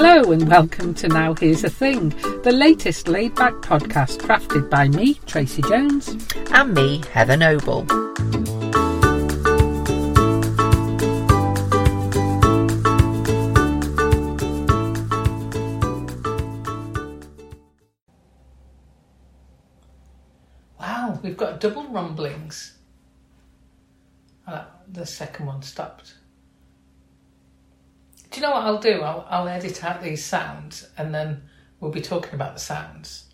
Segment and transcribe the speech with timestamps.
[0.00, 2.10] Hello and welcome to Now Here's a Thing,
[2.44, 6.16] the latest laid back podcast crafted by me, Tracy Jones.
[6.52, 7.84] And me, Heather Noble.
[20.78, 22.78] Wow, we've got double rumblings.
[24.46, 26.14] Oh, the second one stopped.
[28.30, 29.00] Do you know what I'll do?
[29.02, 31.42] I'll, I'll edit out these sounds and then
[31.80, 33.24] we'll be talking about the sounds.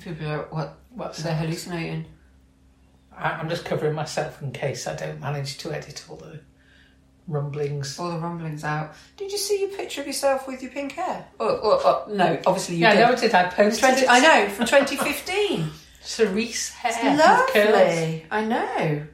[0.00, 1.40] People are, what, What they're sounds?
[1.40, 2.06] hallucinating.
[3.16, 6.40] I- I'm just covering myself in case I don't manage to edit all the
[7.26, 7.98] rumblings.
[7.98, 8.94] All the rumblings out.
[9.18, 11.26] Did you see your picture of yourself with your pink hair?
[11.38, 13.02] Oh, oh, oh, no, obviously you yeah, did.
[13.02, 13.16] I know.
[13.16, 14.06] Did I post 20, it?
[14.08, 15.68] I know, from 2015.
[16.00, 16.92] Cerise hair.
[16.92, 17.18] curls.
[17.18, 18.24] lovely.
[18.30, 19.06] I know.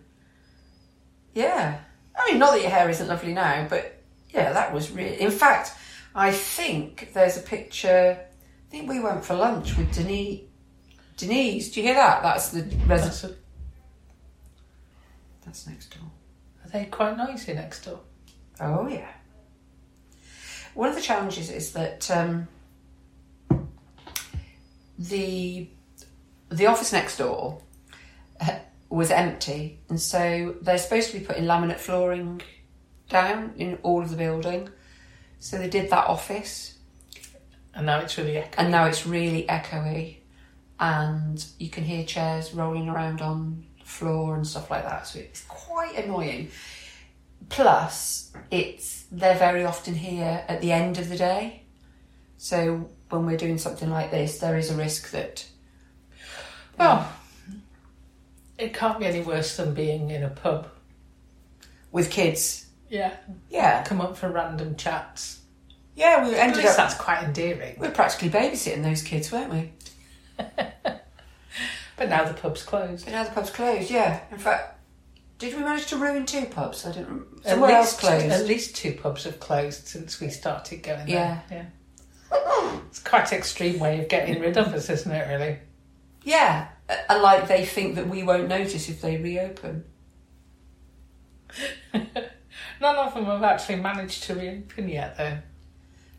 [1.34, 1.78] Yeah.
[2.16, 3.93] I mean, not that your hair isn't lovely now, but
[4.34, 5.20] yeah, that was really.
[5.20, 5.72] In fact,
[6.14, 8.18] I think there's a picture.
[8.18, 10.40] I think we went for lunch with Denise.
[11.16, 12.22] Denise, do you hear that?
[12.22, 13.38] That's the resident.
[15.44, 16.10] That's That's next door.
[16.64, 18.00] Are they quite noisy next door?
[18.60, 19.08] Oh yeah.
[20.74, 22.48] One of the challenges is that um,
[24.98, 25.68] the
[26.50, 27.60] the office next door
[28.40, 32.42] uh, was empty, and so they're supposed to be putting laminate flooring
[33.14, 34.68] down in all of the building.
[35.38, 36.74] So they did that office,
[37.74, 38.54] And now it's really echoey.
[38.58, 40.16] and now it's really echoey,
[40.80, 45.06] and you can hear chairs rolling around on the floor and stuff like that.
[45.06, 46.50] So it's quite annoying.
[47.48, 51.62] Plus, it's they're very often here at the end of the day.
[52.38, 55.46] So when we're doing something like this, there is a risk that
[56.78, 57.06] Well,
[58.58, 60.68] it can't be any worse than being in a pub.
[61.92, 62.63] with kids,
[62.94, 63.16] Yeah.
[63.50, 65.40] yeah, Come up for random chats.
[65.96, 67.76] yeah, we At ended least up that's quite endearing.
[67.80, 69.72] we were practically babysitting those kids, weren't we?
[71.96, 73.04] But now the pub's closed.
[73.04, 73.88] But now the pub's closed.
[73.88, 74.80] Yeah, in fact,
[75.38, 76.84] did we manage to ruin two pubs?
[76.84, 77.06] I didn't.
[77.08, 78.26] rem- At Somewhere else least, closed.
[78.26, 81.40] at least two pubs have closed since we started going Yeah.
[81.48, 81.70] there.
[82.32, 82.80] Yeah.
[82.88, 85.58] It's quite an extreme way of getting rid of us, isn't it, really?
[86.24, 86.66] Yeah,
[87.08, 89.84] and like they think that we won't notice if they reopen.
[92.84, 95.38] None of them have actually managed to reopen yet, though.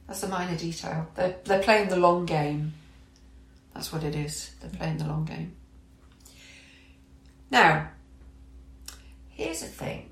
[0.08, 1.06] That's a minor detail.
[1.14, 2.74] They're they're playing the long game.
[3.76, 4.50] That's what it is.
[4.59, 5.54] They're playing the long game.
[7.52, 7.90] Now,
[9.30, 10.09] here's the thing.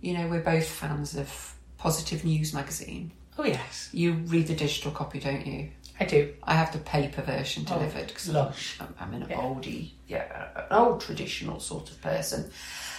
[0.00, 3.12] You know, we're both fans of Positive News magazine.
[3.38, 5.70] Oh, yes, You read the digital copy, don't you?
[6.00, 6.34] I do.
[6.42, 8.78] I have the paper version Oh, delivered because lush.
[8.80, 9.36] I'm, I'm an Yeah.
[9.36, 12.44] oldie, yeah, an old traditional sort of person.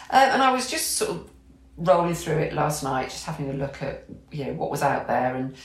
[0.09, 1.29] Um, and I was just sort of
[1.77, 5.07] rolling through it last night, just having a look at you know what was out
[5.07, 5.55] there, and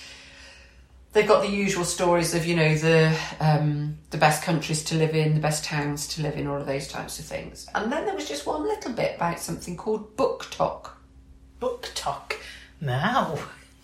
[1.12, 5.14] they've got the usual stories of you know the um, the best countries to live
[5.14, 7.66] in, the best towns to live in, all of those types of things.
[7.74, 10.90] And then there was just one little bit about something called BookTok.
[11.60, 12.36] Book talk.
[12.80, 13.38] Now,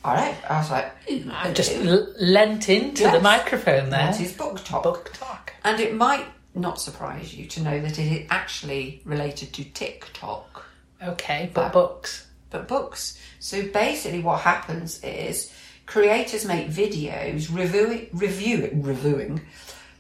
[0.05, 0.93] All right, I was like,
[1.31, 4.11] I've just l- lent into the microphone there.
[4.11, 4.83] that is BookTok.
[4.83, 5.53] Book talk.
[5.63, 10.67] And it might not surprise you to know that it is actually related to TikTok,
[11.03, 12.27] Okay, but That- books.
[12.51, 13.19] but books.
[13.39, 15.53] So basically, what happens is
[15.87, 19.41] creators make videos reviewing, reviewing, reviewing,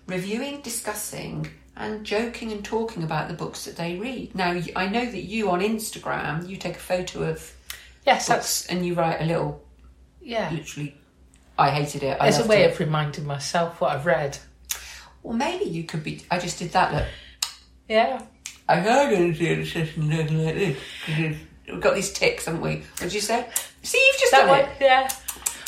[0.06, 4.34] reviewing, discussing, and joking and talking about the books that they read.
[4.34, 7.52] Now, I know that you on Instagram, you take a photo of
[8.04, 9.62] Yes, that's and you write a little,
[10.20, 10.50] yeah.
[10.50, 10.96] literally,
[11.58, 12.16] I hated it.
[12.20, 12.72] I It's a way it.
[12.72, 14.38] of reminding myself what I've read.
[15.22, 16.24] Well, maybe you could be.
[16.30, 16.92] I just did that.
[16.94, 17.04] Look,
[17.88, 18.22] Yeah.
[18.68, 20.78] I'm not going to do a session looking like this.
[21.06, 21.36] 'cause
[21.68, 22.76] We've got these ticks, haven't we?
[22.76, 23.46] What did you say?
[23.82, 24.76] See, you've just That done one, it.
[24.80, 25.10] yeah.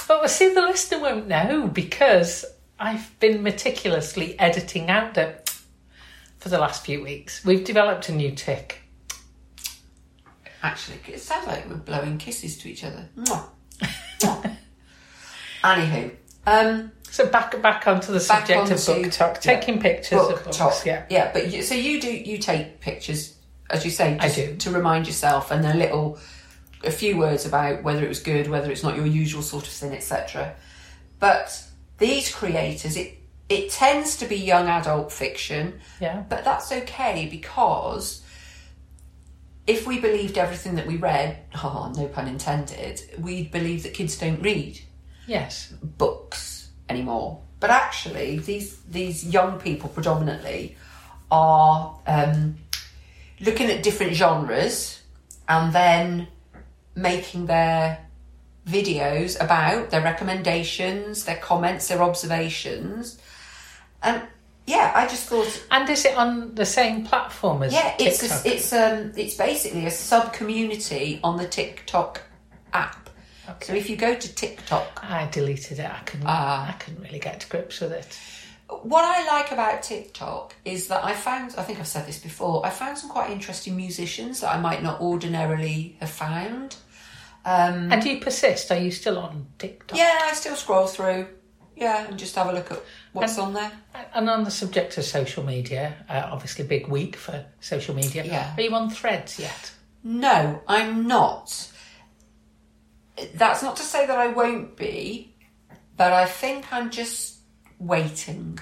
[0.09, 2.45] But well, see, the listener won't know because
[2.79, 5.55] I've been meticulously editing out it
[6.39, 7.45] for the last few weeks.
[7.45, 8.81] We've developed a new tick.
[10.63, 13.09] Actually, it sounds like we're blowing kisses to each other.
[13.17, 13.45] Mwah.
[14.21, 14.57] Mwah.
[15.63, 16.11] Anywho,
[16.47, 19.57] um, So back back onto the Back subject of BookTok, yeah.
[19.57, 20.57] taking pictures book of books.
[20.57, 20.87] talk.
[20.87, 21.05] Yeah.
[21.11, 21.33] yeah.
[21.33, 23.37] But you, so you do you take pictures,
[23.69, 24.57] as you say, I do.
[24.57, 26.19] to remind yourself, and a little,
[26.85, 29.73] a few words about whether it was good, whether it's not your usual sort of
[29.73, 30.55] thing, etc.
[31.19, 31.65] But
[31.99, 33.19] these creators, it
[33.49, 35.81] it tends to be young adult fiction.
[36.01, 36.23] Yeah.
[36.29, 38.23] But that's okay because
[39.67, 44.17] if we believed everything that we read, oh, no pun intended, we'd believe that kids
[44.17, 44.81] don't read
[45.27, 45.73] Yes.
[45.83, 46.50] books
[46.91, 47.41] anymore.
[47.61, 50.77] But actually, these these young people predominantly
[51.31, 52.57] are um,
[53.41, 55.03] looking at different genres
[55.49, 56.29] and then
[56.95, 57.99] making their
[58.67, 63.19] videos about their recommendations, their comments, their observations.
[64.03, 64.23] And
[64.67, 68.45] yeah, I just thought And is it on the same platform as yeah, it's TikTok?
[68.45, 72.23] a, it's um it's basically a sub community on the TikTok
[72.73, 73.00] app.
[73.63, 75.91] So if you go to TikTok, I deleted it.
[75.91, 76.27] I couldn't.
[76.27, 76.69] Ah.
[76.69, 78.19] I couldn't really get to grips with it.
[78.83, 82.65] what I like about TikTok is that I found I think I've said this before.
[82.65, 86.77] I found some quite interesting musicians that I might not ordinarily have found.
[87.45, 88.71] Um, And do you persist?
[88.71, 89.97] Are you still on TikTok?
[89.99, 91.27] yeah, I still scroll through.
[91.75, 92.83] Yeah, and just have a look at
[93.15, 93.73] what's on there.
[94.15, 98.23] And on the subject of social media, uh, obviously big week for social media.
[98.23, 98.53] Yeah.
[98.55, 99.73] Are you on Threads yet?
[100.05, 101.70] No, I'm not.
[103.35, 105.35] That's not to say that I won't be,
[105.97, 107.39] but I think I'm just
[107.79, 108.59] waiting.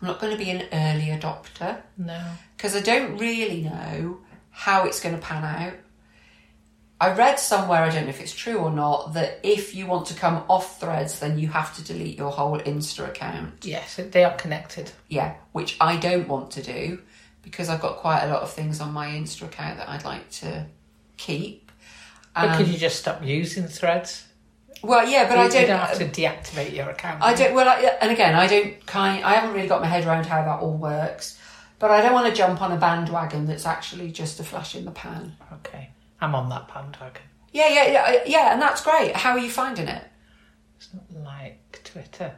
[0.00, 2.20] I'm not going to be an early adopter No.
[2.56, 4.20] because I don't really know
[4.50, 5.74] how it's going to pan out.
[6.98, 10.06] I read somewhere, I don't know if it's true or not, that if you want
[10.06, 13.66] to come off threads, then you have to delete your whole Insta account.
[13.66, 14.90] Yes, they are connected.
[15.08, 17.00] Yeah, which I don't want to do
[17.42, 20.30] because I've got quite a lot of things on my Insta account that I'd like
[20.42, 20.66] to
[21.18, 21.65] keep.
[22.36, 24.24] But Um, could you just stop using Threads?
[24.82, 25.60] Well, yeah, but you, I don't.
[25.62, 27.22] you don't have to deactivate your account.
[27.22, 27.54] I don't.
[27.54, 29.24] Well, I, and again, I don't kind.
[29.24, 31.38] I haven't really got my head around how that all works.
[31.78, 34.84] But I don't want to jump on a bandwagon that's actually just a flash in
[34.84, 35.34] the pan.
[35.54, 35.90] Okay,
[36.20, 37.22] I'm on that bandwagon.
[37.52, 39.16] Yeah, yeah, yeah, yeah, and that's great.
[39.16, 40.04] How are you finding it?
[40.76, 42.34] It's not like Twitter.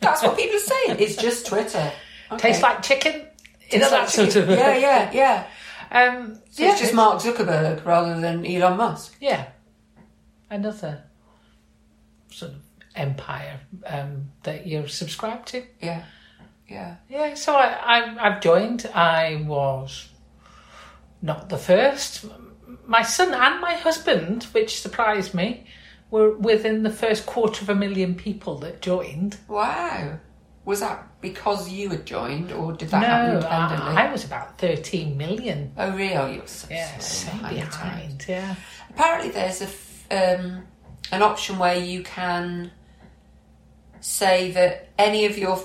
[0.00, 0.96] That's what people are saying.
[0.98, 1.92] It's just Twitter.
[2.32, 2.50] Okay.
[2.50, 3.26] Tastes like chicken.
[3.68, 4.52] Tastes that like sort chicken.
[4.52, 4.56] of.
[4.56, 5.46] Yeah, yeah, yeah.
[5.90, 9.16] Um, So yeah, it's just Mark Zuckerberg rather than Elon Musk.
[9.20, 9.48] Yeah,
[10.48, 11.04] another
[12.30, 12.58] sort of
[12.94, 15.64] empire um, that you're subscribed to.
[15.80, 16.04] Yeah,
[16.68, 16.96] yeah.
[17.08, 18.86] Yeah, so I, I I've joined.
[18.94, 20.08] I was
[21.22, 22.24] not the first.
[22.86, 25.66] My son and my husband, which surprised me,
[26.10, 29.38] were within the first quarter of a million people that joined.
[29.48, 30.18] Wow.
[30.64, 33.96] Was that because you had joined, or did that happen no, independently?
[33.96, 35.72] I, I was about thirteen million.
[35.76, 36.34] Oh, really?
[36.36, 38.24] You're so Yeah, so behind behind.
[38.28, 38.54] Yeah,
[38.90, 40.62] Apparently, there's a f- um,
[41.12, 42.70] an option where you can
[44.00, 45.56] say that any of your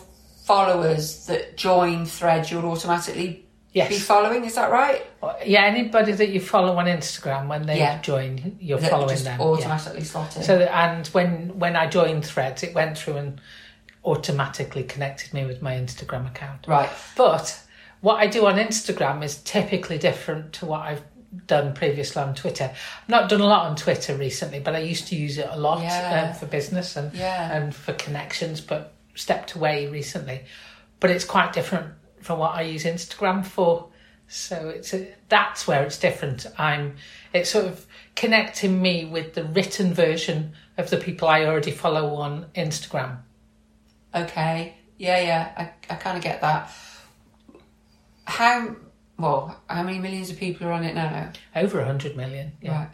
[0.45, 4.45] followers that join Thread, you'll automatically yes, be following.
[4.45, 5.05] Is that right?
[5.45, 5.63] yeah.
[5.65, 7.99] Anybody that you follow on Instagram when they Yeah.
[8.01, 9.41] join, you're That following them.
[9.41, 10.43] automatically slot in.
[10.43, 13.41] So and when when I joined Threads, it went through and
[14.05, 16.65] automatically connected me with my Instagram account.
[16.67, 16.89] right.
[17.17, 17.59] But
[18.01, 21.01] what I do on Instagram is typically different to what I've
[21.47, 22.65] done previously on Twitter.
[22.73, 25.57] I've not done a lot on Twitter recently, but I used to use it a
[25.57, 26.29] lot Yeah.
[26.29, 27.51] um, for business and Yeah.
[27.57, 28.61] and for connections.
[28.61, 30.43] But stepped away recently.
[30.99, 33.87] But it's quite different from what I use Instagram for.
[34.27, 36.45] So it's a, that's where it's different.
[36.57, 36.95] I'm
[37.33, 37.85] it's sort of
[38.15, 43.17] connecting me with the written version of the people I already follow on Instagram.
[44.15, 44.75] Okay.
[44.97, 45.51] Yeah, yeah.
[45.57, 46.71] I, I kind of get that.
[48.25, 48.75] How
[49.17, 49.61] well?
[49.69, 51.31] How many millions of people are on it now?
[51.55, 52.53] Over a hundred million.
[52.61, 52.79] Yeah.
[52.79, 52.89] Right.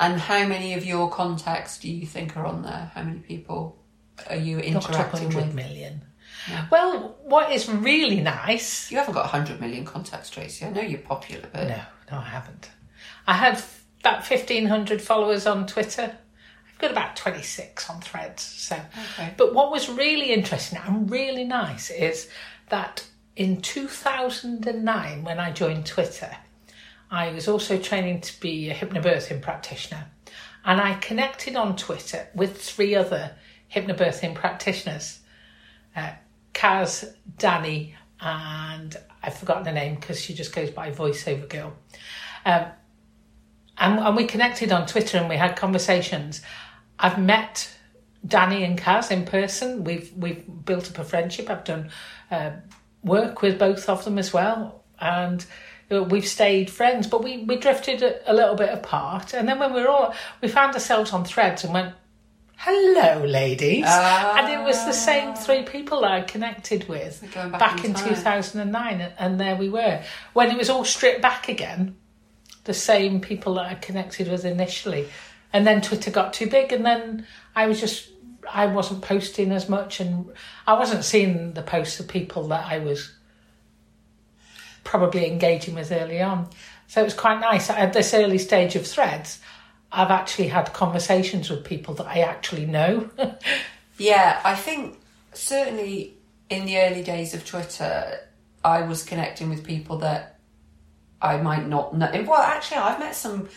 [0.00, 2.90] And how many of your contacts do you think are on there?
[2.94, 3.78] How many people
[4.28, 5.54] are you Not interacting hundred with?
[5.54, 6.02] million.
[6.72, 10.64] Well, what is really nice You haven't got 100 million contacts, Tracy.
[10.66, 11.80] I know you're popular, but No,
[12.10, 12.68] no, I haven't.
[13.28, 16.16] I had f- about fifteen hundred followers on Twitter.
[16.82, 18.42] Got about twenty six on Threads.
[18.42, 18.76] So,
[19.14, 19.34] Okay.
[19.36, 22.28] but what was really interesting and really nice is
[22.70, 26.36] that in two thousand and nine, when I joined Twitter,
[27.08, 30.06] I was also training to be a hypnobirthing practitioner,
[30.64, 33.36] and I connected on Twitter with three other
[33.72, 35.20] hypnobirthing practitioners.
[35.96, 36.10] Uh,
[36.52, 41.74] Kaz, Danny, and I've forgotten her name because she just goes by voiceover girl.
[42.44, 42.66] Um,
[43.78, 46.42] and, and we connected on Twitter and we had conversations.
[47.02, 47.68] I've met
[48.26, 49.84] Danny and Kaz in person.
[49.84, 51.50] We've we've built up a friendship.
[51.50, 51.90] I've done
[52.30, 52.52] uh,
[53.02, 55.44] work with both of them as well, and
[55.90, 57.08] uh, we've stayed friends.
[57.08, 59.34] But we we drifted a, a little bit apart.
[59.34, 61.92] And then when we were all we found ourselves on Threads and went,
[62.56, 67.84] "Hello, ladies," and it was the same three people that I connected with back back
[67.84, 70.02] in in 2009 and there we were
[70.34, 71.96] when it was all stripped back again
[72.64, 75.08] the same people that i connected with initially
[75.52, 78.10] and then twitter got too big and then i was just
[78.52, 80.32] i wasn't posting as much and
[80.66, 83.12] i wasn't seeing the posts of people that i was
[84.84, 86.50] probably engaging with early on.
[86.88, 87.70] So it was quite nice.
[87.70, 89.40] At this early stage of threads
[89.94, 93.10] i've actually had conversations with people that i actually know.
[93.98, 94.98] Yeah, I think
[95.32, 96.16] certainly
[96.50, 98.18] in the early days of Twitter,
[98.64, 100.38] I was connecting with people that
[101.20, 102.10] I might not know.
[102.26, 103.48] Well, actually, I've met some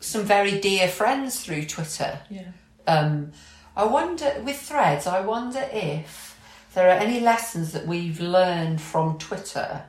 [0.00, 2.20] some very dear friends through Twitter.
[2.30, 2.52] yeah
[2.86, 3.32] Um,
[3.76, 5.06] I wonder with threads.
[5.06, 6.38] I wonder if
[6.74, 9.84] there are any lessons that we've learned from Twitter.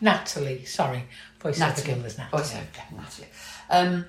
[0.00, 1.04] Natalie, sorry,
[1.40, 1.92] voice Natalie.
[1.92, 2.42] again was Natalie.
[2.42, 3.28] Voice over, Natalie.
[3.70, 4.04] Um,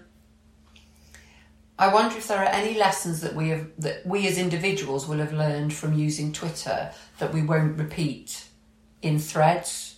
[1.79, 5.17] I wonder if there are any lessons that we have that we as individuals will
[5.17, 8.45] have learned from using Twitter that we won't repeat
[9.01, 9.90] in threads.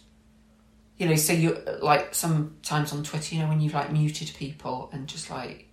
[0.97, 4.89] You know, so you like sometimes on Twitter, you know, when you've like muted people
[4.93, 5.67] and just like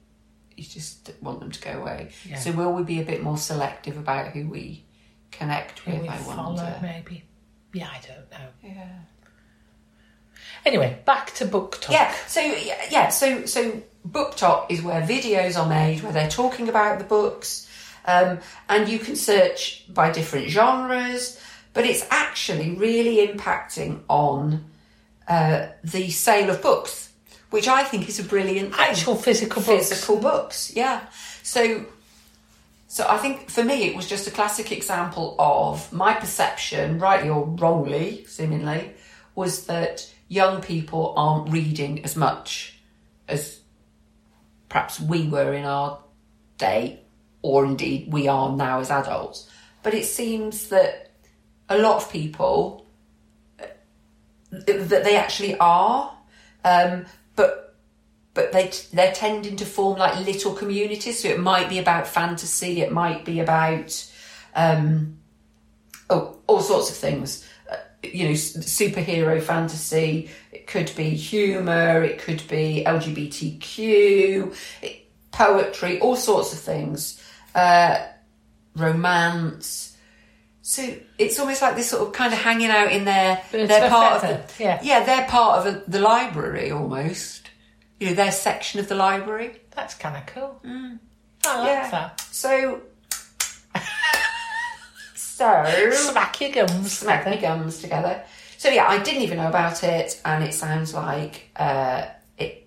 [0.57, 2.11] you just want them to go away.
[2.29, 2.39] Yeah.
[2.39, 4.85] So will we be a bit more selective about who we
[5.31, 6.03] connect Who with?
[6.03, 6.79] we I follow, wonder.
[6.83, 7.25] maybe.
[7.73, 8.49] Yeah, I don't know.
[8.63, 8.89] Yeah.
[10.67, 11.91] Anyway, back to BookTok.
[11.91, 12.15] Yeah.
[12.27, 13.09] So yeah, yeah.
[13.09, 17.69] So so BookTok is where videos are made where they're talking about the books,
[18.07, 21.41] um, and you can search by different genres,
[21.73, 24.65] but it's actually really impacting on
[25.31, 27.13] uh, the sale of books,
[27.51, 28.87] which I think is a brilliant thing.
[28.87, 29.89] Actual physical books.
[29.89, 30.73] physical books.
[30.75, 31.07] Yeah.
[31.43, 31.87] So.
[32.89, 37.31] So I think for me it was just a classic example of my perception, rightly
[37.31, 38.91] or wrongly, seemingly,
[39.37, 42.81] was that young people aren't reading as much
[43.29, 43.61] as
[44.69, 46.01] perhaps we were in our
[46.59, 47.01] day,
[47.43, 49.49] or indeed we are now as adults.
[49.85, 51.13] But it seems that
[51.69, 52.87] a lot of people
[54.51, 56.13] that they actually are,
[56.65, 57.77] um, but
[58.35, 61.23] but they they're tending to form like little communities.
[61.23, 64.11] So it might be about fantasy, it might be about
[64.55, 65.19] um,
[66.09, 67.47] oh all sorts of things.
[67.71, 70.31] Uh, you know, superhero fantasy.
[70.53, 72.03] It could be humour.
[72.03, 74.55] It could be LGBTQ,
[75.31, 77.23] poetry, all sorts of things.
[77.55, 78.05] Uh,
[78.75, 79.90] romance.
[80.63, 84.23] So it's almost like this sort of kind of hanging out in their they're part
[84.23, 84.79] of the, yeah.
[84.83, 87.51] yeah they're part of a, the library almost.
[87.99, 89.61] You know their section of the library.
[89.75, 90.61] That's kind of cool.
[90.65, 90.99] Mm.
[91.47, 91.91] I like Yeah.
[91.91, 92.21] that.
[92.31, 92.83] So
[95.15, 96.93] so Smack your gums.
[96.99, 98.23] smack my gums together.
[98.59, 102.67] So yeah, I didn't even know about it, and it sounds like uh, it.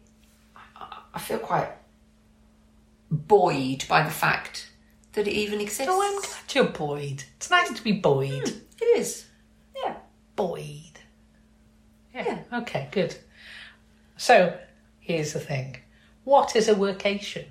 [1.13, 1.69] I feel quite
[3.11, 4.71] buoyed by the fact
[5.13, 5.91] that it even exists.
[5.91, 7.23] Oh, I'm glad you're buoyed.
[7.37, 8.47] It's nice to be buoyed.
[8.81, 9.25] It is.
[9.75, 9.95] Yeah.
[10.35, 10.99] Buoyed.
[12.13, 12.39] Yeah.
[12.51, 13.15] Okay, good.
[14.17, 14.57] So,
[14.99, 15.77] here's the thing.
[16.23, 17.45] What is a workation?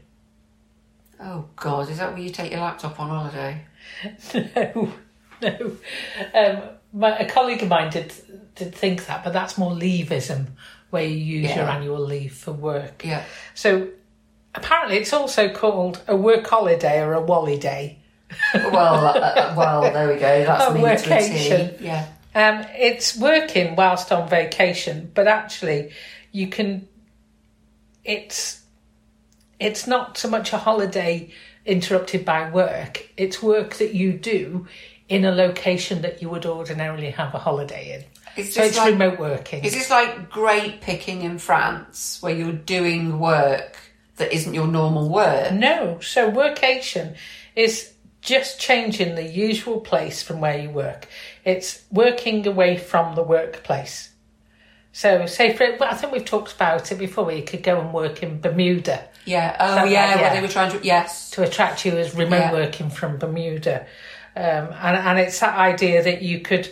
[1.20, 3.62] Oh God, is that where you take your laptop on holiday?
[4.34, 4.92] no,
[5.40, 5.76] no.
[6.34, 8.12] Um, my, a colleague of mine did
[8.54, 10.46] did think that, but that's more leavism,
[10.90, 13.04] where you use your annual leave for work.
[13.04, 13.24] Yeah.
[13.54, 13.88] So
[14.54, 17.98] apparently, it's also called a work holiday or a wally day.
[18.54, 20.20] Well, uh, well, there we go.
[20.46, 21.80] That's A me to workation.
[21.80, 22.08] Yeah.
[22.34, 25.92] Um, it's working whilst on vacation, but actually,
[26.30, 26.88] you can.
[28.04, 28.62] It's
[29.60, 31.30] it's not so much a holiday
[31.64, 33.08] interrupted by work.
[33.16, 34.66] It's work that you do
[35.08, 38.04] in a location that you would ordinarily have a holiday in.
[38.34, 39.62] It's So it's like remote working.
[39.62, 43.76] Is this like grape picking in France, where you're doing work
[44.22, 45.52] that isn't your normal work?
[45.52, 47.16] No, so workation
[47.56, 51.08] is just changing the usual place from where you work.
[51.44, 54.10] It's working away from the workplace.
[54.92, 57.24] So, say for well, I think we've talked about it before.
[57.24, 59.56] Where you could go and work in Bermuda Yeah.
[59.58, 60.34] Oh, yeah, like- Where yeah.
[60.34, 60.84] they were trying to.
[60.84, 61.30] Yes.
[61.30, 62.52] to attract you as remote Yeah.
[62.52, 63.86] working from Bermuda,
[64.36, 66.70] um, and and it's that idea that you could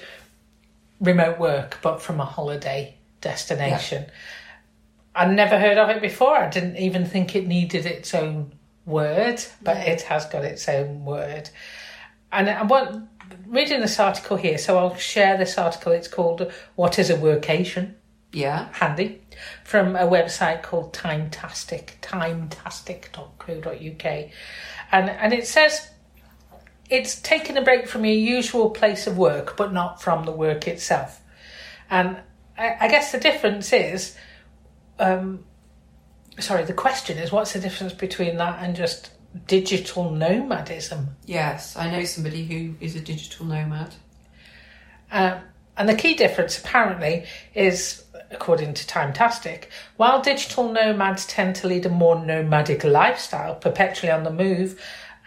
[1.00, 4.04] remote work but from a holiday destination.
[5.14, 6.37] I never heard of it before.
[6.37, 8.55] I didn't even think it needed its own
[8.87, 11.50] word, but it has got its own word.
[12.33, 13.09] And I want
[13.47, 15.93] reading this article here, so I'll share this article.
[15.93, 17.95] It's called "What Is a Workation."
[18.33, 18.69] Yeah.
[18.73, 19.23] handy
[19.64, 24.31] from a website called Timetastic, timetastic.co.uk.
[24.93, 25.90] And, and it says
[26.88, 30.69] it's taking a break from your usual place of work, but not from the work
[30.69, 31.21] itself.
[31.88, 32.19] And
[32.57, 34.17] I, I guess the difference is,
[35.00, 35.45] um,
[36.38, 39.11] sorry, the question is what's the difference between that and just
[39.47, 41.09] digital nomadism?
[41.26, 41.76] Yes.
[41.76, 43.95] I know somebody who is a digital nomad.
[45.11, 45.40] Um,
[45.76, 49.64] and the key difference, apparently, is, according to Timetastic,
[49.97, 54.80] while digital nomads tend to lead a more nomadic lifestyle, perpetually on the move,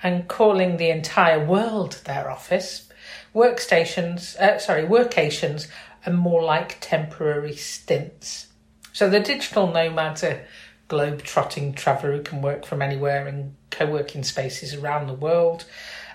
[0.03, 2.89] and calling the entire world their office,
[3.33, 5.67] workstations, uh, sorry, workations
[6.05, 8.47] are more like temporary stints.
[8.93, 10.45] So the digital nomads are
[10.87, 15.65] globe-trotting traveller who can work from anywhere in co-working spaces around the world,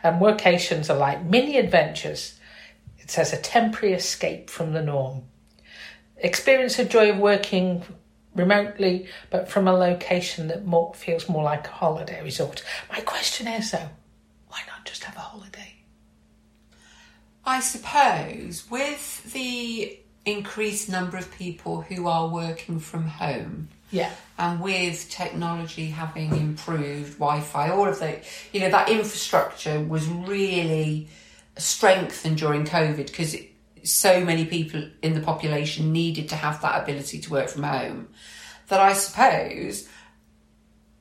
[0.02, 2.38] and workations are like mini adventures
[3.08, 5.22] it says a temporary escape from the norm.
[6.18, 7.82] Experience the joy of working
[8.34, 12.62] remotely, but from a location that more feels more like a holiday resort.
[12.90, 13.88] My question is though,
[14.48, 15.76] why not just have a holiday?
[17.46, 19.98] I suppose with the
[20.32, 24.10] increased number of people who are working from home, Yeah.
[24.38, 28.20] and with technology having improved, Wi-Fi, all of the,
[28.52, 31.08] you know, that infrastructure was really
[31.56, 33.34] strengthened during COVID because
[33.82, 38.08] so many people in the population needed to have that ability to work from home.
[38.68, 39.88] That I suppose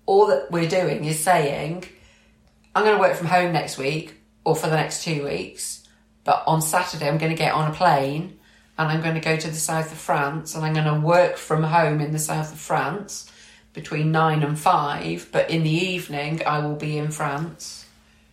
[0.05, 1.83] all that we're doing is saying,
[2.73, 4.15] I'm going to work from home next week
[4.45, 5.85] or for the next two weeks,
[6.23, 8.36] but on Saturday I'm going to get on a plane
[8.77, 11.37] and I'm going to go to the south of France and I'm going to work
[11.37, 13.31] from home in the south of France
[13.73, 17.85] between nine and five, but in the evening I will be in France.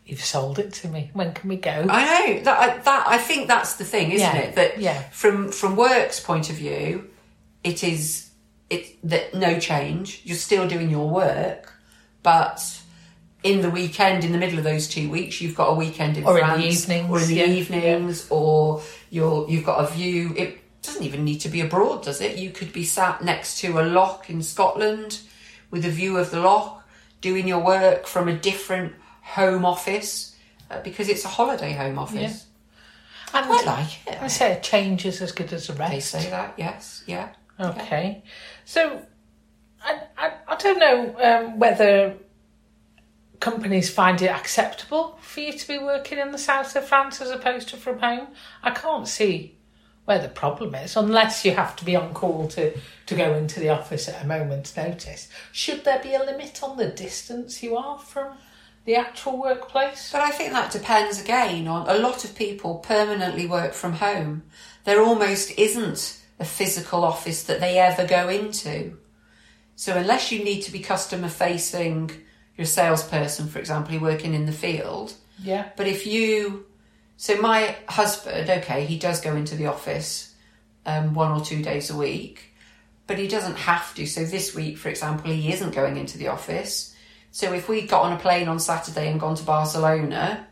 [0.06, 1.10] You've sold it to me.
[1.14, 1.86] When can we go?
[1.88, 2.58] I know that.
[2.58, 4.54] I, that I think that's the thing, isn't Yeah, it?
[4.54, 5.00] That yeah.
[5.10, 7.08] from from work's point of view,
[7.62, 8.28] it is
[8.68, 10.20] it that no change.
[10.24, 11.72] You're still doing your work,
[12.22, 12.82] but
[13.42, 16.24] in the weekend, in the middle of those two weeks, you've got a weekend in
[16.24, 16.38] France.
[16.38, 18.82] Or in the evenings, or in the yeah, evenings, or
[19.14, 20.34] you're you've got a view.
[20.36, 22.36] It doesn't even need to be abroad, does it?
[22.36, 25.20] You could be sat next to a loch in Scotland
[25.70, 26.84] with a view of the loch,
[27.20, 28.92] doing your work from a different
[29.22, 30.36] home office
[30.70, 32.46] uh, because it's a holiday home office.
[33.32, 34.22] And I like it.
[34.22, 35.92] I say a change is as good as a rest.
[35.92, 37.30] They say that, yes, yeah.
[37.58, 38.22] Okay.
[38.64, 39.02] So,
[39.82, 42.14] I, I, I don't know um, whether
[43.44, 47.30] companies find it acceptable for you to be working in the south of France as
[47.30, 48.28] opposed to from home.
[48.62, 49.58] I can't see
[50.06, 52.72] where the problem is, unless you have to be on call to,
[53.04, 55.28] to go into the office at a moment's notice.
[55.52, 58.38] Should there be a limit on the distance you are from
[58.86, 60.10] the actual workplace?
[60.10, 64.44] But I think that depends again on a lot of people permanently work from home.
[64.84, 68.96] There almost isn't a physical office that they ever go into.
[69.76, 72.23] So unless you need to be customer facing,
[72.56, 75.14] you're a salesperson, for example, you're working in the field.
[75.42, 75.70] Yeah.
[75.76, 76.66] But if you,
[77.16, 80.34] so my husband, okay, he does go into the office
[80.86, 82.54] um, one or two days a week,
[83.06, 84.06] but he doesn't have to.
[84.06, 86.94] So this week, for example, he isn't going into the office.
[87.32, 90.46] So if we got on a plane on Saturday and gone to Barcelona,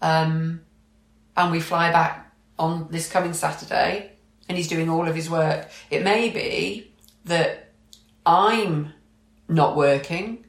[0.00, 0.60] um,
[1.36, 4.12] and we fly back on this coming Saturday,
[4.48, 6.92] and he's doing all of his work, it may be
[7.24, 7.72] that
[8.24, 8.92] I'm
[9.48, 10.43] not working.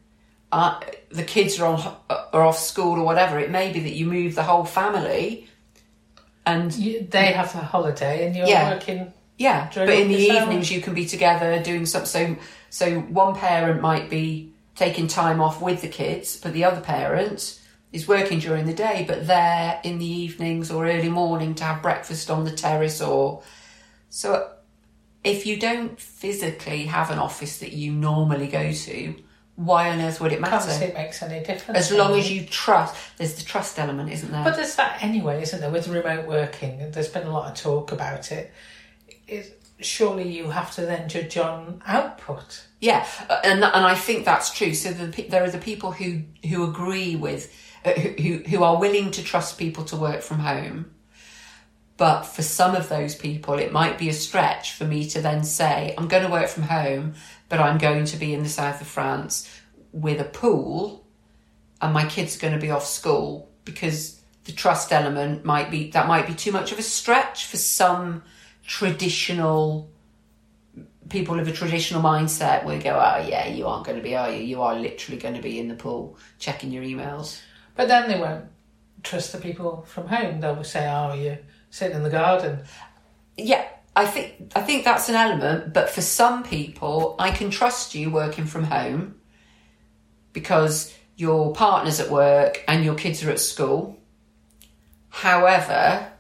[0.56, 1.96] Uh, the kids are on
[2.32, 3.38] are off school or whatever.
[3.39, 5.50] It may be that you move the whole family,
[6.46, 8.70] and You, they have a holiday and you're Yeah.
[8.74, 9.12] working.
[9.38, 10.44] yeah, but in the hours.
[10.44, 12.38] evenings you can be together doing something.
[12.70, 16.80] So, so one parent might be taking time off with the kids, but the other
[16.80, 17.60] parent
[17.91, 21.82] is working during the day, but there in the evenings or early morning to have
[21.82, 23.44] breakfast on the terrace or
[24.10, 24.52] so.
[25.22, 29.15] If you don't physically have an office that you normally go to,
[29.56, 30.70] why on earth would it matter?
[30.84, 31.80] it makes any difference.
[31.80, 34.44] As long as you trust, there's the trust element, isn't there?
[34.44, 35.70] But there's that anyway, isn't there?
[35.72, 38.52] With remote working, there's been a lot of talk about it.
[39.28, 42.65] It surely you have to then judge on output.
[42.80, 44.74] Yeah, uh, and and I think that's true.
[44.74, 47.54] So the, there are the people who who agree with
[47.86, 50.91] uh, who- who are willing to trust people to work from home.
[51.98, 55.46] But for some of those people, it might be a stretch for me to then
[55.46, 57.13] say, I'm going to work from home,
[57.50, 59.50] but I'm going to be in the south of France
[59.92, 61.06] with a pool,
[61.82, 65.90] and my kids are going to be off school because the trust element might be
[65.92, 68.24] that might be too much of a stretch for some
[68.66, 69.90] traditional
[71.10, 74.32] people of a traditional mindset will go, oh yeah, you aren't going to be, are
[74.32, 74.44] you?
[74.44, 77.40] You are literally going to be in the pool checking your emails.
[77.76, 78.46] But then they won't
[79.04, 80.40] trust the people from home.
[80.40, 82.64] They'll say, "Oh, are you're sitting in the garden."
[83.38, 87.96] Yeah, I think I think that's an element, but for some people, I can trust
[87.96, 89.16] you working from home
[90.34, 93.98] because your partner's at work and your kids are at school.
[95.10, 96.12] However,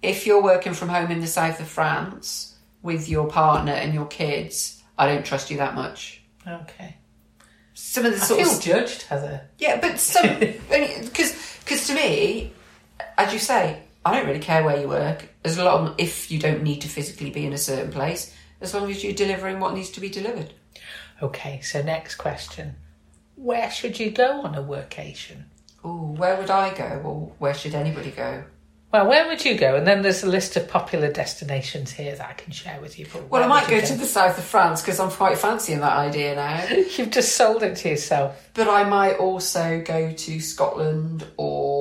[0.00, 4.06] if you're working from home in the south of France with your partner and your
[4.06, 6.22] kids, I don't trust you that much.
[6.46, 6.96] Okay.
[7.74, 9.42] Some of the I sort feel of judged, Heather.
[9.58, 12.54] Yeah, but some because because to me,
[13.18, 16.62] as you say, I don't really care where you work as long if you don't
[16.62, 19.90] need to physically be in a certain place, as long as you're delivering what needs
[19.90, 20.52] to be delivered.
[21.22, 21.60] Okay.
[21.60, 22.76] So next question:
[23.36, 25.44] Where should you go on a workation?
[25.82, 28.44] Oh, where would I go, or where should anybody go?
[28.92, 29.76] Well, where would you go?
[29.76, 33.06] And then there's a list of popular destinations here that I can share with you.
[33.28, 35.92] Well, I might would go to the south of France because I'm quite fancying that
[35.92, 36.64] idea now.
[36.96, 38.50] You've just sold it to yourself.
[38.52, 41.79] but I might also go to Scotland or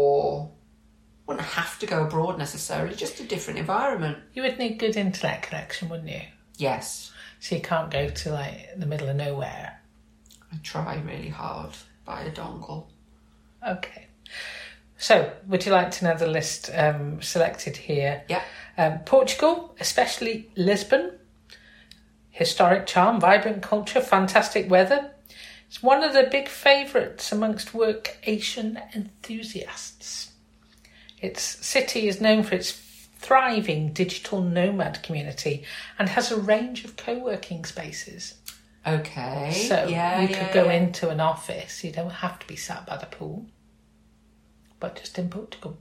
[1.29, 4.17] wouldn't have to go abroad necessarily, just a different environment.
[4.33, 6.21] You would need good internet connection, wouldn't you?
[6.57, 7.11] Yes.
[7.39, 9.79] So you can't go to like the middle of nowhere.
[10.51, 11.69] I try really hard.
[12.03, 12.87] Buy a dongle.
[13.65, 14.07] Okay.
[14.97, 18.23] So, would you like to know the list um, selected here?
[18.27, 18.41] Yeah.
[18.75, 21.11] Um, Portugal, especially Lisbon.
[22.31, 25.11] Historic charm, vibrant culture, fantastic weather.
[25.67, 30.28] It's one of the big favourites amongst workation enthusiasts.
[31.21, 32.71] Its city is known for its
[33.17, 35.63] thriving digital nomad community
[35.97, 38.35] and has a range of co working spaces.
[38.87, 39.51] Okay.
[39.67, 40.73] So yeah, you yeah, could go yeah.
[40.73, 43.45] into an office, you don't have to be sat by the pool,
[44.79, 45.77] but just in Portugal.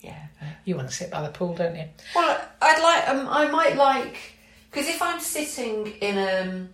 [0.00, 0.26] Yeah.
[0.64, 1.84] You want to sit by the pool, don't you?
[2.14, 3.08] Well, I'd like.
[3.08, 4.16] Um, I might like
[4.70, 6.66] because if I'm sitting in a,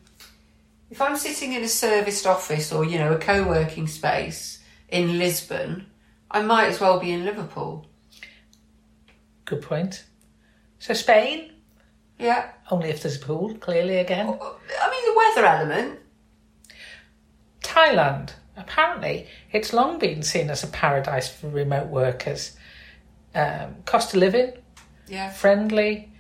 [0.90, 5.86] if I'm sitting in a serviced office or you know a co-working space in Lisbon,
[6.30, 7.86] I might as well be in Liverpool.
[9.44, 10.04] Good point.
[10.78, 11.52] So Spain,
[12.18, 12.50] Yeah.
[12.70, 14.26] only if there's a pool, clearly again.
[14.28, 15.98] I mean the weather element.
[17.62, 22.56] Thailand, apparently, it's long been seen as a paradise for remote workers.
[23.34, 24.52] Um, cost of living,
[25.08, 25.30] Yeah.
[25.30, 26.12] friendly,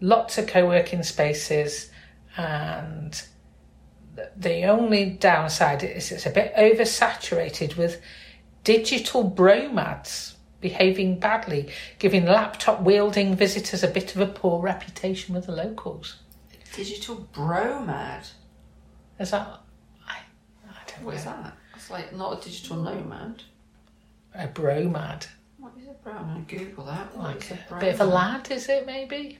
[0.00, 1.90] lots of co-working spaces,
[2.36, 3.20] and
[4.36, 8.00] the only downside is it's a bit oversaturated with
[8.66, 11.68] digital bromads behaving badly,
[12.00, 16.16] giving laptop wielding visitors a bit of a poor reputation with the locals.
[16.74, 18.28] Digital bromad.
[19.20, 19.60] Is that?
[20.04, 20.18] I,
[20.68, 21.30] I don't What is know.
[21.44, 21.56] that?
[21.76, 23.44] It's like not a digital nomad.
[24.34, 25.28] A bromad.
[25.58, 26.48] What is a bromad?
[26.48, 27.16] Google that.
[27.16, 29.38] What Like is a bit of a lad, is it maybe?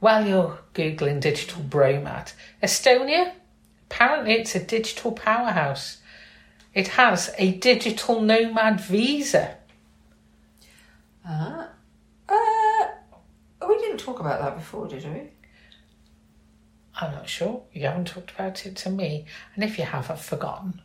[0.00, 3.34] While you're Googling digital bromad, Estonia,
[3.88, 5.98] apparently it's a digital powerhouse.
[6.74, 9.56] It has a digital nomad visa.
[11.28, 11.66] Uh,
[12.28, 12.86] uh,
[13.68, 15.30] we didn't talk about that before, did we?
[17.00, 17.62] I'm not sure.
[17.72, 19.26] You haven't talked about it to me.
[19.54, 20.80] And if you have, I've forgotten.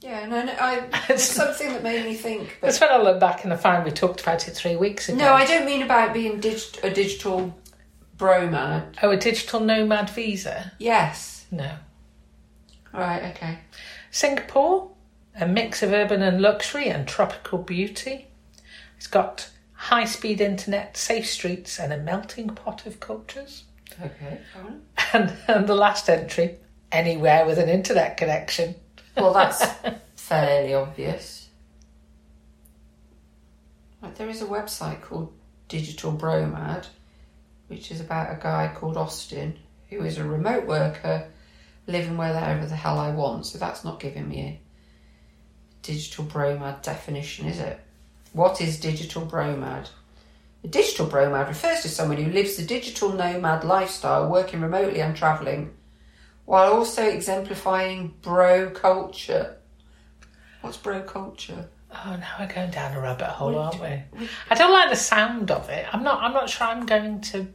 [0.00, 0.52] Yeah, no, no.
[0.60, 2.58] I, it's something that made me think.
[2.60, 5.08] But That's when I look back and I find we talked about it three weeks
[5.08, 5.18] ago.
[5.18, 7.58] no, I don't mean about being dig- a digital
[8.18, 8.96] bromad.
[9.02, 10.72] Oh, a digital nomad visa?
[10.78, 11.46] Yes.
[11.50, 11.72] No.
[12.92, 13.34] Right.
[13.34, 13.58] Okay.
[14.14, 14.92] Singapore,
[15.34, 18.28] a mix of urban and luxury and tropical beauty.
[18.96, 23.64] It's got high speed internet, safe streets, and a melting pot of cultures.
[24.00, 24.40] Okay.
[24.52, 24.82] fine.
[25.12, 26.58] And, and the last entry,
[26.92, 28.76] anywhere with an internet connection.
[29.16, 29.64] Well, that's
[30.16, 31.48] fairly obvious.
[34.00, 35.32] Right, there is a website called
[35.66, 36.86] Digital Bromad,
[37.66, 39.58] which is about a guy called Austin
[39.90, 41.26] who is a remote worker
[41.86, 43.46] living wherever the hell I want.
[43.46, 44.60] So that's not giving me a
[45.82, 47.80] digital bromad definition, is it?
[48.32, 49.88] What is digital bromad?
[50.64, 55.14] A digital bromad refers to someone who lives the digital nomad lifestyle, working remotely and
[55.14, 55.74] travelling,
[56.46, 59.56] while also exemplifying bro culture.
[60.62, 61.68] What's bro culture?
[61.92, 64.26] Oh, now we're going down a rabbit hole, aren't we?
[64.50, 65.86] I don't like the sound of it.
[65.92, 66.22] I'm not.
[66.22, 66.66] I'm not sure.
[66.66, 67.46] I'm going to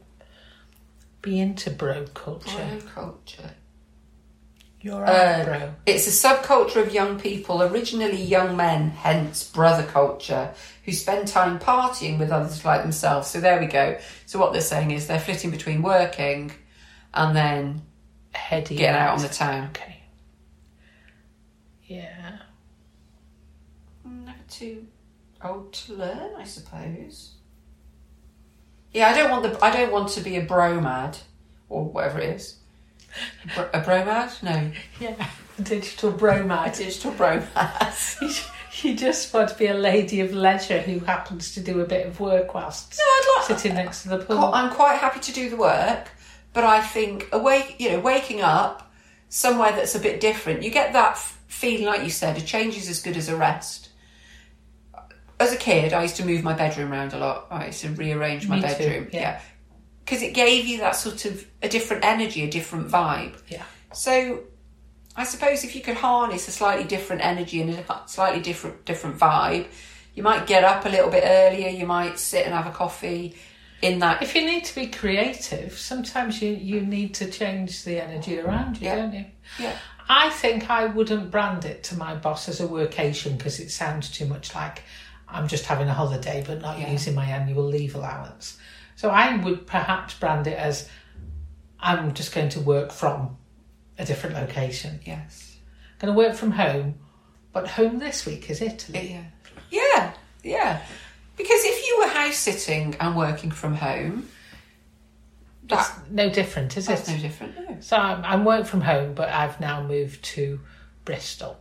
[1.20, 2.56] be into bro culture.
[2.56, 3.50] Bro culture.
[4.82, 5.72] You're Uh.
[5.84, 11.58] It's a subculture of young people, originally young men, hence brother culture, who spend time
[11.58, 13.28] partying with others like themselves.
[13.28, 13.98] So there we go.
[14.24, 16.52] So what they're saying is they're flitting between working
[17.12, 17.82] and then
[18.32, 18.76] Heady.
[18.76, 19.68] getting out on the town.
[19.68, 20.02] Okay.
[21.84, 22.38] Yeah.
[24.04, 24.86] Never too
[25.44, 27.32] old to learn, I suppose.
[28.92, 31.18] Yeah, I don't want the I don't want to be a bromad
[31.68, 32.59] or whatever it is.
[33.44, 34.42] A, bro, a bromad?
[34.42, 34.70] No,
[35.00, 35.26] Yeah.
[35.62, 36.72] Digital a bromide.
[36.76, 38.46] digital bromad.
[38.82, 42.06] You just want to be a lady of leisure who happens to do a bit
[42.06, 44.38] of work whilst No, I'd like sitting next to the pool.
[44.38, 46.08] I'm quite happy to do the work,
[46.54, 48.90] but I think awake, you know, waking up
[49.28, 52.88] somewhere that's a bit different, you get that feeling, like you said, a change is
[52.88, 53.88] as good as a rest.
[55.38, 57.46] As a kid, I used to move my bedroom around a lot.
[57.50, 59.40] I used to rearrange my Me too, bedroom, yeah.
[60.10, 63.36] Because it gave you that sort of a different energy, a different vibe.
[63.46, 63.62] Yeah.
[63.92, 64.40] So,
[65.14, 69.20] I suppose if you could harness a slightly different energy and a slightly different different
[69.20, 69.68] vibe,
[70.16, 71.68] you might get up a little bit earlier.
[71.68, 73.36] You might sit and have a coffee
[73.82, 78.02] in that If you need to be creative, sometimes you, you need to change the
[78.02, 78.96] energy around you, Yeah.
[78.96, 79.24] don't you?
[79.60, 79.76] Yeah.
[80.08, 84.10] I think I wouldn't brand it to my boss as a workation because it sounds
[84.10, 84.82] too much like
[85.28, 86.90] I'm just having a holiday but not Yeah.
[86.90, 88.58] using my annual leave allowance.
[89.00, 90.86] So I would perhaps brand it as
[91.78, 93.38] I'm just going to work from
[93.98, 95.00] a different location.
[95.06, 95.56] Yes.
[96.02, 96.96] I'm going to work from home,
[97.50, 99.12] but home this week is Italy.
[99.12, 99.24] Yeah.
[99.70, 100.12] Yeah.
[100.44, 100.82] Yeah.
[101.38, 104.28] Because if you were house sitting and working from home,
[105.62, 107.12] that's No different, is that's it?
[107.14, 107.54] no different.
[107.58, 107.76] No.
[107.80, 110.60] So I'm, I'm work from home, but I've now moved to
[111.06, 111.58] Bristol.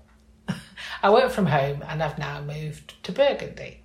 [1.02, 3.79] I work from home and I've now moved to Burgundy.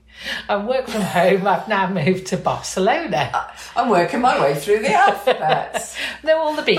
[0.48, 3.50] I work from home, I've now moved to Barcelona.
[3.76, 5.96] I'm working my way through the alphabet.
[6.22, 6.78] Know all the bees.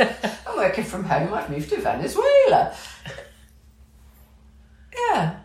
[0.00, 0.08] I'm,
[0.46, 1.32] I'm working from home.
[1.32, 2.74] I've moved to Venezuela.
[4.96, 5.40] Yeah.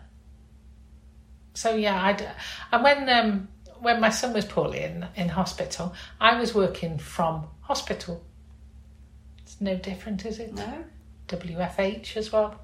[1.54, 2.34] So yeah, I
[2.72, 3.48] and when um,
[3.80, 8.24] when my son was poorly in in hospital, I was working from hospital.
[9.42, 10.54] It's no different, is it?
[10.54, 10.84] No.
[11.28, 12.60] WFH as well.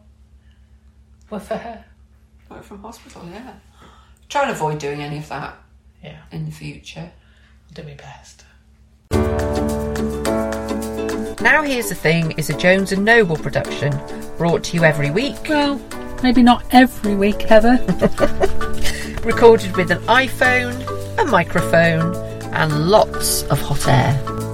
[1.31, 1.85] Were for her.
[2.48, 3.22] Work from hospital.
[3.31, 3.55] Yeah.
[4.28, 5.56] Try and avoid doing any of that
[6.02, 7.10] Yeah, in the future.
[7.68, 8.44] I'll do my best.
[11.40, 13.92] Now Here's the Thing is a Jones and Noble production,
[14.36, 15.80] brought to you every week, Well,
[16.22, 17.78] maybe not every week, Heather.
[19.24, 20.74] recorded with an iPhone,
[21.18, 22.14] a microphone,
[22.54, 24.45] and lots of hot air.